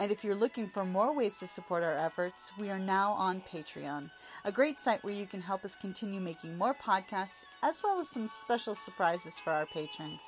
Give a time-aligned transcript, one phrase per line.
[0.00, 3.42] And if you're looking for more ways to support our efforts, we are now on
[3.42, 4.10] Patreon,
[4.44, 8.10] a great site where you can help us continue making more podcasts, as well as
[8.10, 10.20] some special surprises for our patrons.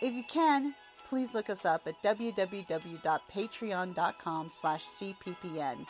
[0.00, 0.76] If you can,
[1.08, 5.86] please look us up at www.patreon.com slash cppn.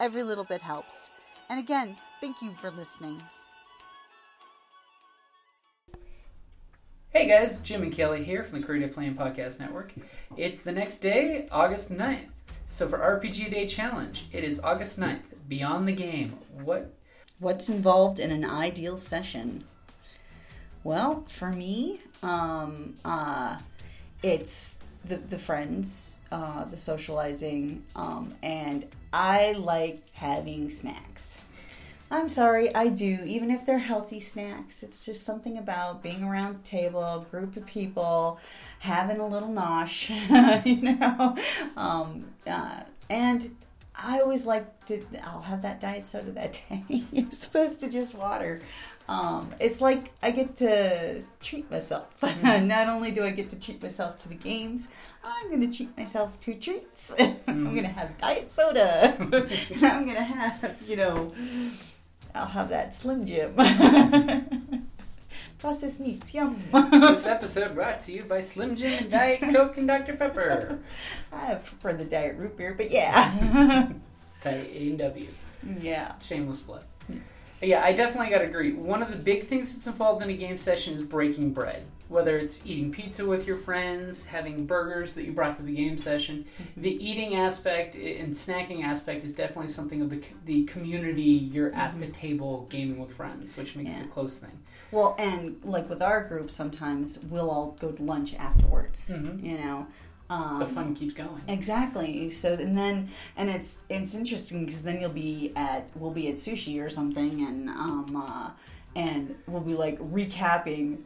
[0.00, 1.12] Every little bit helps.
[1.48, 3.22] And again, thank you for listening.
[7.10, 9.94] Hey guys, Jim and Kelly here from the Creative Play and Podcast Network.
[10.36, 12.33] It's the next day, August 9th.
[12.66, 15.20] So for RPG Day Challenge, it is August 9th.
[15.48, 16.38] Beyond the game.
[16.62, 16.94] What
[17.38, 19.64] What's involved in an ideal session?
[20.82, 23.58] Well, for me, um, uh,
[24.22, 31.38] it's the, the friends, uh, the socializing, um, and I like having snacks.
[32.10, 34.82] I'm sorry, I do, even if they're healthy snacks.
[34.82, 38.38] It's just something about being around the table, group of people,
[38.78, 40.10] having a little nosh,
[40.66, 41.36] you know.
[41.76, 42.80] Um, uh,
[43.10, 43.56] and
[43.96, 46.84] I always like to, I'll have that diet soda that day.
[47.12, 48.60] You're supposed to just water.
[49.06, 52.22] Um, it's like I get to treat myself.
[52.42, 54.88] Not only do I get to treat myself to the games,
[55.22, 57.12] I'm going to treat myself to treats.
[57.18, 59.14] I'm going to have diet soda.
[59.18, 61.32] I'm going to have, you know,
[62.34, 63.54] I'll have that Slim Jim.
[65.58, 66.62] Processed meats, yum.
[66.90, 70.14] this episode brought to you by Slim Jim and Diet Coke and Dr.
[70.16, 70.80] Pepper.
[71.32, 73.88] I prefer the diet root beer, but yeah.
[74.42, 75.28] Diet A&W.
[75.80, 76.12] yeah.
[76.22, 76.82] Shameless plug.
[77.06, 77.18] Hmm.
[77.62, 78.72] Yeah, I definitely got to agree.
[78.72, 81.84] One of the big things that's involved in a game session is breaking bread.
[82.08, 85.96] Whether it's eating pizza with your friends, having burgers that you brought to the game
[85.96, 86.44] session,
[86.76, 91.22] the eating aspect and snacking aspect is definitely something of the the community.
[91.22, 94.00] You're at the table gaming with friends, which makes Yeah.
[94.00, 94.58] it a close thing.
[94.92, 99.10] Well, and like with our group, sometimes we'll all go to lunch afterwards.
[99.10, 99.42] Mhm.
[99.42, 99.86] You know,
[100.30, 101.42] um, The fun keeps going.
[101.48, 102.30] Exactly.
[102.30, 106.34] So and then and it's it's interesting because then you'll be at we'll be at
[106.36, 108.50] sushi or something and um uh,
[108.96, 110.98] and we'll be like recapping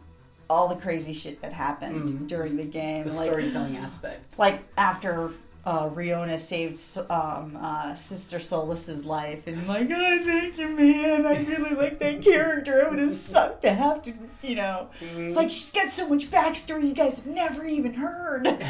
[0.51, 2.27] all the crazy shit that happened Mhm.
[2.27, 3.07] during the game.
[3.09, 4.39] The like storytelling aspect.
[4.39, 5.33] like after
[5.67, 6.81] uh, Riona saved
[7.11, 11.27] um, uh, Sister Solus's life, and I'm like, oh, thank you, man.
[11.27, 12.81] I really like that character.
[12.81, 14.89] It would have sucked to have to, you know.
[15.19, 18.47] It's like she's got so much backstory you guys have never even heard.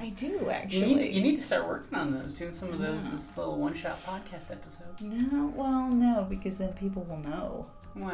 [0.00, 0.94] I do You actually.
[0.94, 3.14] need, you need to start working on those, doing some of those Yeah.
[3.14, 5.00] as little one shot podcast episodes.
[5.02, 7.66] No, well, no, because then people will know.
[7.94, 8.12] Wow.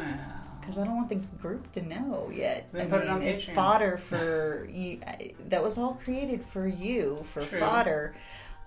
[0.59, 2.67] Because I don't want the group to know yet.
[2.73, 3.55] Then I put it mean, on it's Patreon.
[3.55, 4.99] fodder for you.
[5.07, 7.59] I- That was all created for you, for True.
[7.59, 8.15] fodder.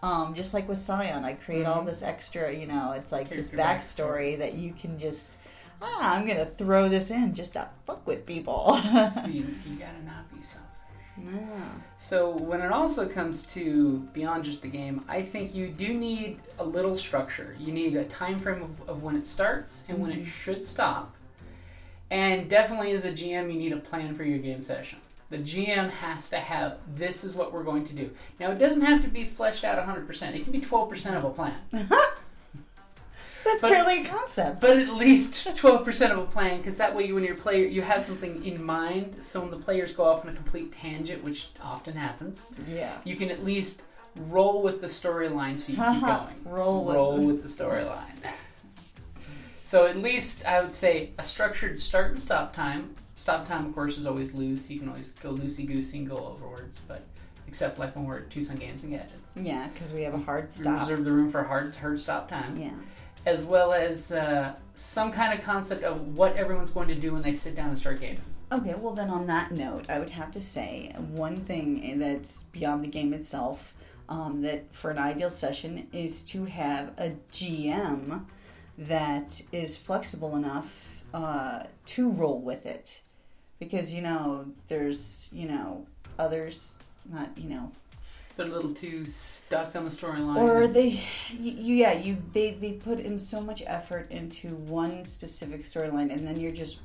[0.03, 1.87] Um, just like with Scion, I create all Mhm.
[1.87, 2.53] this extra.
[2.53, 3.63] You know, it's like this Character
[4.03, 5.37] backstory that you can just.
[5.81, 8.79] Ah, I'm gonna throw this in just to fuck with people.
[8.83, 10.69] So you, you gotta not be selfish.
[11.17, 11.47] No.
[11.99, 16.41] So when it also comes to beyond just the game, I think you do need
[16.59, 17.55] a little structure.
[17.59, 20.25] You need a time frame of, of when it starts and when it mm-hmm.
[20.25, 21.15] should stop.
[22.11, 24.99] And definitely as a GM, you need a plan for your game session.
[25.31, 28.11] The GM has to have this is what we're going to do.
[28.39, 30.35] Now it doesn't have to be fleshed out 100%.
[30.35, 31.55] It can be 12% of a plan.
[33.45, 34.61] That's But- barely a concept.
[34.61, 38.05] But at least 12% of a plan, because that way when you're player, you have
[38.05, 39.17] something in mind.
[39.25, 42.93] So when the players go off on a complete tangent, which often happens, yeah.
[43.05, 43.83] you can at least
[44.17, 46.37] roll with the storyline so you keep going.
[46.45, 48.19] Roll with roll the- with the storyline.
[49.63, 52.95] so at least I would say a structured start and stop time.
[53.17, 54.69] Stop time, of course, is always loose.
[54.71, 57.05] You can always go loosey goosey and go overwards, but
[57.47, 59.31] except like when we're at Tucson Games and Gadgets.
[59.37, 60.81] Yeah, because we have a hard We stop.
[60.81, 62.71] reserve the room for a hard, hard stop time Yeah.
[63.27, 67.23] As well as uh, some kind of concept of what everyone's going to do when
[67.23, 68.21] they sit down and start gaming.
[68.51, 72.85] Okay, well, then on that note, I would have to say one thing that's beyond
[72.85, 73.73] the game itself
[74.09, 78.25] um, that for an ideal session is to have a GM
[78.77, 83.01] that is flexible enough uh, to roll with it.
[83.59, 85.87] Because, you know, there's, you know,
[86.19, 86.77] others
[87.11, 87.71] not you know
[88.37, 90.37] They're a little too stuck on the storyline.
[90.39, 95.63] or they you, yeah you they they put in so much effort into one specific
[95.63, 96.81] storyline and then you're just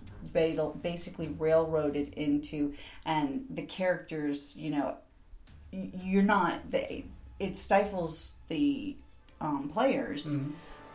[0.81, 2.73] basically railroaded into
[3.05, 4.95] and the characters you know
[5.71, 7.05] you're not they
[7.39, 8.95] it stifles the
[9.39, 10.51] um, players Mhm.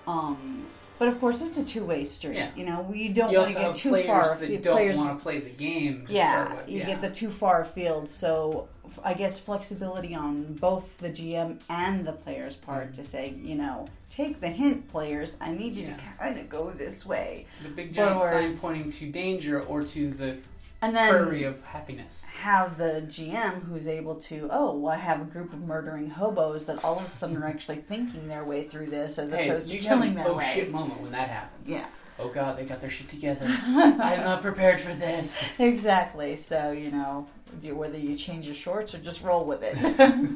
[0.07, 0.67] um
[1.03, 2.51] but of course it's a two-way street Yeah.
[2.55, 5.21] you know we don't want to get too players far that don't players want to
[5.21, 6.07] play the game.
[6.09, 6.87] yeah, you yeah.
[6.87, 8.09] get the too far field.
[8.09, 8.69] So
[9.03, 12.95] I guess flexibility on both the GM and the player's part mm.
[12.95, 15.39] to say, you know, take the hint, players.
[15.41, 15.97] I need you Yeah.
[15.97, 20.11] to kind of go this way, the big giant sign pointing to danger or to
[20.13, 20.37] the
[20.83, 22.25] and then prairie of happiness.
[22.25, 26.67] have the GM who's able to, oh, well, I have a group of murdering hobos
[26.67, 29.71] that all of a sudden are actually thinking their way through this as Hey, opposed
[29.71, 30.51] to you can have killing their oh way.
[30.55, 31.69] shit moment when that happens.
[31.69, 31.87] Yeah,
[32.19, 33.41] Oh god, they got their shit together.
[33.67, 35.51] I'm not prepared for this.
[35.59, 36.37] exactly.
[36.37, 37.27] So you know,
[37.63, 39.77] whether you change your shorts or just roll with it.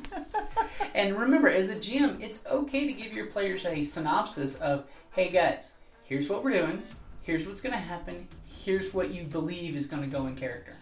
[0.95, 5.29] And remember, as a GM, it's okay to give your players a synopsis of, hey
[5.29, 6.83] guys, here's what we're doing,
[7.27, 10.77] here's what's going to happen, here's what you believe is going to go in character.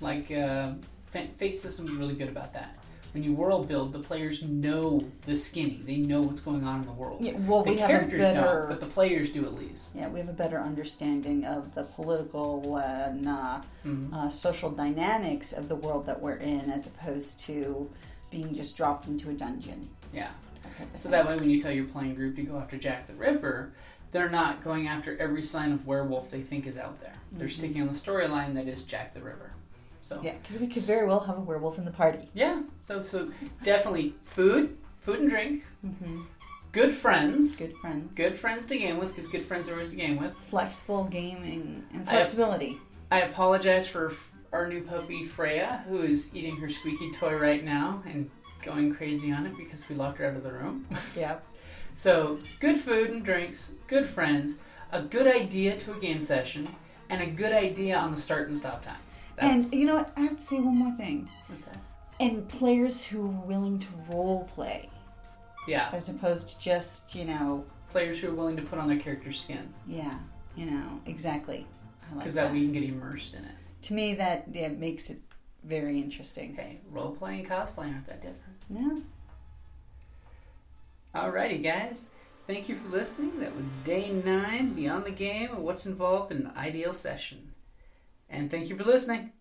[0.00, 0.72] Like, uh,
[1.10, 2.78] Fa- Fate System's really good about that.
[3.14, 5.82] When you world build, the players know the skinny.
[5.84, 7.24] They know what's going on in the world.
[7.24, 8.40] yeah, well, the we have a characters better.
[8.40, 9.92] don't, but the players do at least.
[9.96, 14.12] Yeah, we have a better understanding of the political and uh, Mhm.
[14.12, 17.90] uh, social dynamics of the world that we're in, as opposed to
[18.30, 19.88] being just dropped into a dungeon.
[20.12, 20.28] Yeah.
[20.62, 22.76] that type of So that way, when you tell your playing group to go after
[22.76, 23.72] Jack the Ripper,
[24.12, 27.14] they're not going after every sign of werewolf they think is out there.
[27.32, 27.52] They're Mhm.
[27.52, 29.52] sticking on the storyline that is Jack the Ripper.
[30.00, 32.28] So yeah, because we could very well have a werewolf in the party.
[32.32, 33.30] Yeah, so so
[33.62, 36.22] definitely food, food and drink, Mm-hmm.
[36.72, 38.14] good friends, Good friends.
[38.16, 40.32] good friends to game with because good friends are always to game with.
[40.34, 42.78] Flexible gaming and flexibility.
[43.10, 44.12] I apologize for
[44.52, 48.30] our new puppy Freya, who is eating her squeaky toy right now and
[48.62, 50.86] going crazy on it because we locked her out of the room.
[51.14, 51.36] yeah.
[51.98, 54.60] So good food and drinks, good friends,
[54.92, 56.68] a good idea to a game session,
[57.10, 59.00] and a good idea on the start and stop time.
[59.36, 60.12] And you know what?
[60.16, 61.28] I have to say one more thing.
[61.48, 61.78] what's that?
[62.20, 64.88] And players who are willing to role play,
[65.66, 68.98] Yeah, as opposed to just, you know, players who are willing to put on their
[69.00, 70.20] character's skin yeah,
[70.54, 71.66] you know, exactly.
[72.02, 72.44] I like because that.
[72.44, 73.50] that way you can get immersed in it.
[73.82, 75.18] to me, that yeah, makes it
[75.64, 76.52] very interesting.
[76.52, 78.56] Okay, role playing, cosplay aren't that different.
[78.70, 79.00] Yeah.
[81.14, 82.06] Alrighty, guys.
[82.46, 83.40] Thank you for listening.
[83.40, 87.52] That was day nine, Beyond the Game, and what's involved in an ideal session.
[88.28, 89.32] And thank you for listening.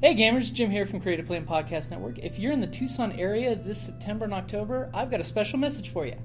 [0.00, 2.18] Hey gamers, Jim here from Creative Play and Podcast Network.
[2.18, 5.90] If you're in the Tucson area this September and October, I've got a special message
[5.90, 6.16] for you.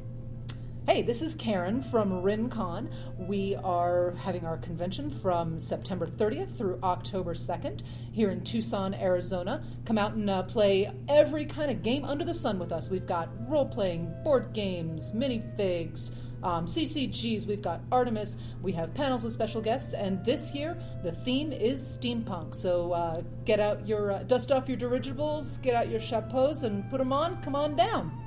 [0.87, 2.89] Hey, this is Karen from RinCon.
[3.17, 7.81] We are having our convention from September 30th through October 2nd
[8.13, 9.61] here in Tucson, Arizona.
[9.83, 12.89] Come out and uh, play every kind of game under the sun with us.
[12.89, 19.25] We've got role playing, board games, minifigs, um, CCGs, we've got Artemis, we have panels
[19.25, 22.55] with special guests, and this year the theme is steampunk.
[22.55, 26.89] So uh, get out your, uh, dust off your dirigibles, get out your chapeaus, and
[26.89, 27.43] put them on.
[27.43, 28.26] Come on down.